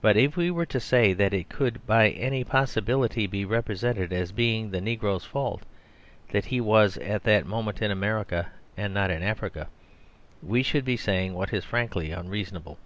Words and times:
But 0.00 0.16
if 0.16 0.34
we 0.34 0.50
were 0.50 0.64
to 0.64 0.80
say 0.80 1.12
that 1.12 1.34
it 1.34 1.50
could 1.50 1.86
by 1.86 2.08
any 2.08 2.42
possibility 2.42 3.26
be 3.26 3.44
represented 3.44 4.10
as 4.10 4.32
being 4.32 4.70
the 4.70 4.80
negro's 4.80 5.26
fault 5.26 5.64
that 6.30 6.46
he 6.46 6.58
was 6.58 6.96
at 6.96 7.24
that 7.24 7.44
moment 7.44 7.82
in 7.82 7.90
America 7.90 8.48
and 8.78 8.94
not 8.94 9.10
in 9.10 9.22
Africa, 9.22 9.68
we 10.42 10.62
should 10.62 10.86
be 10.86 10.96
saying 10.96 11.34
what 11.34 11.52
is 11.52 11.66
frankly 11.66 12.12
unreasonable. 12.12 12.78